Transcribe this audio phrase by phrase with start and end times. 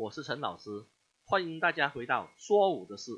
[0.00, 0.86] 我是陈老师，
[1.24, 3.12] 欢迎大家回到说舞的事。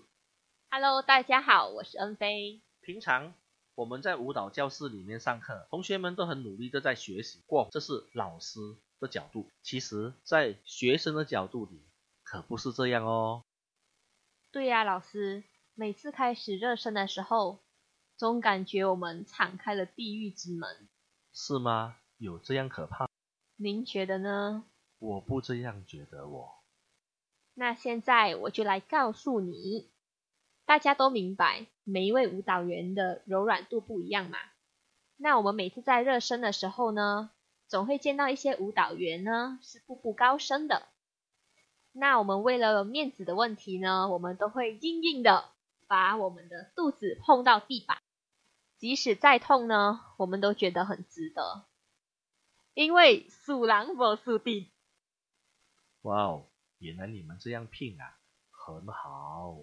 [0.68, 2.60] Hello，大家好，我是恩菲。
[2.80, 3.34] 平常
[3.76, 8.58] 我们在舞蹈教室里面上课，同学们都很努力的在学习过，这是老师
[8.98, 9.48] 的角度。
[9.62, 11.80] 其实，在学生的角度里，
[12.24, 13.44] 可不是这样哦。
[14.50, 15.44] 对呀、老师，
[15.74, 17.60] 每次开始热身的时候，
[18.16, 20.88] 总感觉我们敞开了地狱之门。
[21.32, 21.96] 是吗？
[22.18, 23.08] 有这样可怕？
[23.56, 24.64] 您觉得呢？
[25.02, 26.62] 我不这样觉得我。
[27.54, 29.90] 那现在我就来告诉你，
[30.64, 34.38] 大家都明白，每一位舞蹈员的柔软度不一样嘛。
[35.16, 37.32] 那我们每次在热身的时候呢，
[37.66, 40.86] 总会见到一些舞蹈员呢是步步高升的。
[41.90, 45.50] 那我们为了面子的问题呢，我们都会硬硬的
[45.88, 47.98] 把我们的肚子碰到地板，
[48.78, 51.64] 即使再痛呢，我们都觉得很值得，
[52.74, 54.70] 因为鼠狼不鼠地。
[56.02, 56.46] 哇哦，
[56.78, 58.18] 原来你们这样拼啊，
[58.50, 59.56] 很好。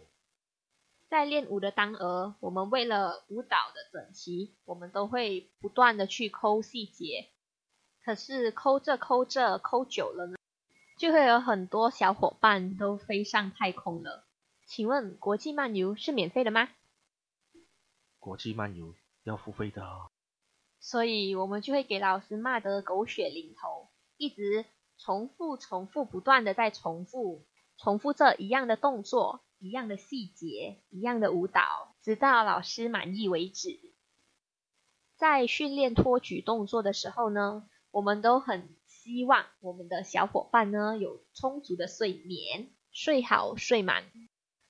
[1.10, 7.30] 在练舞的当儿，我们为了舞蹈的整齐，我们都会不断的去抠细节。
[8.06, 10.38] 可是抠着抠着抠久了呢，
[10.98, 14.26] 就会有很多小伙伴都飞上太空了。
[14.66, 16.70] 请问国际漫游是免费的吗？
[18.20, 20.10] 国际漫游要付费的哦。
[20.80, 24.66] 所以我们就会给老师骂得狗血淋头，一直
[25.00, 27.46] 重复、重复、不断的在重复、
[27.78, 33.80] 重复这一样的动作、一样的细节、一样的舞蹈，直到老师满意为止。
[35.16, 44.04] 在训练托举动作的时候呢，我们都很希望我们的小伙伴呢有充足的睡眠，睡好睡满，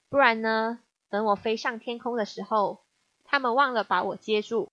[0.10, 2.84] 不然呢，等我飞上天空的时候，
[3.24, 4.70] 他们忘了把我接住。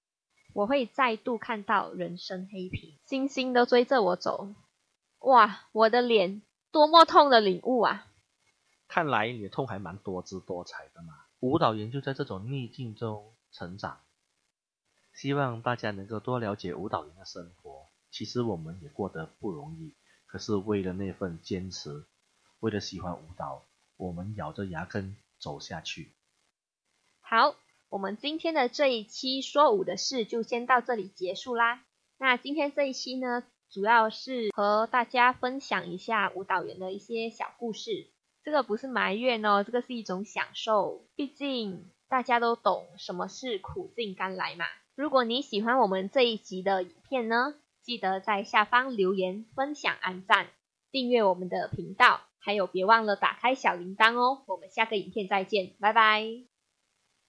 [0.52, 4.54] 我会再度看到人生黑屏，星星都追着我走。
[5.26, 8.06] 哇，我的脸多么痛的领悟啊！
[8.86, 11.14] 看来你的痛还蛮多姿多彩的嘛。
[11.40, 14.02] 舞蹈员就在这种逆境中成长。
[15.12, 17.88] 希望大家能够多了解舞蹈员的生活。
[18.12, 22.04] 其实我们也过得不容易，可是为了那份坚持，
[22.60, 23.66] 为了喜欢舞蹈，
[23.96, 26.12] 我们咬着牙根走下去。
[27.20, 27.56] 好，
[27.88, 31.82] 我们今天的这一期说舞的事就先到这里结束啦。
[32.16, 33.42] 那今天这一期呢，
[33.76, 38.06] 主要是和大家分享一下舞蹈员的一些小故事。
[38.42, 41.04] 这个不是埋怨哦，这个是一种享受。
[41.14, 44.64] 毕竟大家都懂什么是苦尽甘来嘛。
[44.94, 50.46] 如果你喜欢我们这一集的影片呢，记得在下方留言、分享、按赞、
[50.90, 54.42] 订阅我们的频道，还有别忘了打开小铃铛哦。
[54.46, 56.55] 我们下个影片再见，拜拜。